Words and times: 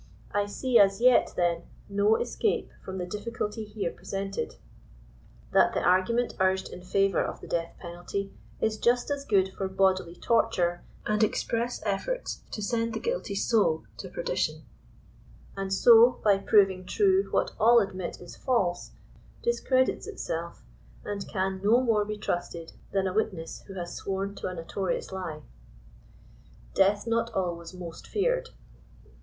I 0.31 0.47
see 0.47 0.79
as 0.79 0.99
yet, 0.99 1.31
then, 1.35 1.61
no 1.87 2.15
escape 2.15 2.71
from 2.83 2.97
the 2.97 3.05
difficulty 3.05 3.63
here 3.65 3.91
presented;— 3.91 4.55
that 5.53 5.75
the 5.75 5.79
argument 5.83 6.33
urged 6.39 6.69
in 6.69 6.81
favor 6.81 7.23
of 7.23 7.39
the 7.39 7.47
death 7.47 7.75
penalty 7.77 8.33
is 8.59 8.79
just 8.79 9.11
as 9.11 9.23
good 9.23 9.53
for 9.53 9.67
bodily 9.67 10.15
torture 10.15 10.81
and 11.05 11.23
express 11.23 11.81
efR>rts 11.83 12.39
to 12.49 12.63
send 12.63 12.95
the 12.95 12.99
guilty 12.99 13.35
soul 13.35 13.83
to 13.97 14.09
perdition; 14.09 14.63
and 15.55 15.71
so, 15.71 16.19
by 16.23 16.39
proving 16.39 16.83
true 16.83 17.27
what 17.29 17.51
all 17.59 17.77
admit 17.79 18.19
is 18.19 18.35
false, 18.35 18.93
discredits 19.43 20.07
itself, 20.07 20.63
and 21.05 21.27
can 21.29 21.61
no 21.63 21.79
more 21.79 22.05
be 22.05 22.17
trusted 22.17 22.73
than 22.91 23.05
a 23.05 23.13
witness 23.13 23.61
who 23.67 23.75
has 23.75 23.93
sworn 23.95 24.33
to 24.33 24.47
a 24.47 24.55
notorious 24.55 25.11
lie. 25.11 25.43
DEATH 26.73 27.05
NOT 27.05 27.31
ALWAYS 27.35 27.75
MOST 27.75 28.07
FEARED. 28.07 28.49